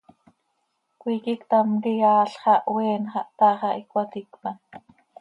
Cmiique 0.99 1.33
ctam 1.41 1.69
quih 1.81 2.03
aal 2.11 2.29
xaha 2.41 2.55
oeen 2.73 3.03
xah, 3.13 3.27
taax 3.37 3.61
ah 3.67 3.75
iicp 3.77 3.91
cömaticpan. 3.91 4.55